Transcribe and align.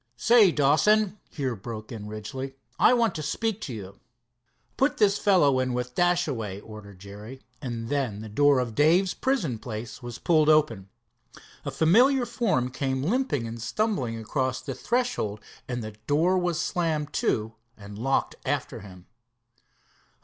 "Say, 0.17 0.51
Dawson," 0.51 1.19
here 1.29 1.55
broke 1.55 1.91
in 1.91 2.07
Ridgely, 2.07 2.55
"I 2.79 2.91
want 2.95 3.13
to 3.13 3.21
speak 3.21 3.61
to 3.61 3.73
you." 3.75 3.99
"Put 4.75 4.97
this 4.97 5.19
fellow 5.19 5.59
in 5.59 5.75
with 5.75 5.93
Dashaway," 5.93 6.59
ordered 6.61 6.97
Jerry, 6.97 7.43
and 7.61 7.87
then 7.87 8.21
the 8.21 8.27
door 8.27 8.57
of 8.57 8.73
Dave's 8.73 9.13
prison 9.13 9.59
place 9.59 10.01
was 10.01 10.17
pulled 10.17 10.49
open. 10.49 10.89
A 11.65 11.69
familiar 11.69 12.25
form 12.25 12.71
came 12.71 13.03
limping 13.03 13.45
and 13.45 13.61
stumbling 13.61 14.17
across 14.17 14.59
the 14.59 14.73
threshold, 14.73 15.39
and 15.67 15.83
the 15.83 15.91
door 16.07 16.35
was 16.35 16.59
slammed 16.59 17.13
to 17.13 17.53
and 17.77 17.99
locked 17.99 18.33
after 18.43 18.79
him. 18.79 19.05